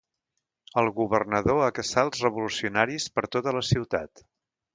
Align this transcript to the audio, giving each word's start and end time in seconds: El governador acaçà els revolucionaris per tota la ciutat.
El 0.81 0.87
governador 0.95 1.61
acaçà 1.65 2.07
els 2.07 2.23
revolucionaris 2.25 3.07
per 3.19 3.27
tota 3.37 3.55
la 3.61 3.63
ciutat. 3.71 4.27